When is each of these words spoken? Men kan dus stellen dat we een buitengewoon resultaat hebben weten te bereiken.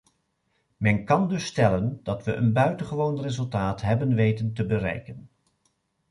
Men 0.77 1.05
kan 1.05 1.27
dus 1.27 1.45
stellen 1.45 1.99
dat 2.03 2.23
we 2.23 2.33
een 2.33 2.53
buitengewoon 2.53 3.21
resultaat 3.21 3.81
hebben 3.81 4.15
weten 4.15 4.53
te 4.53 4.65
bereiken. 4.65 5.29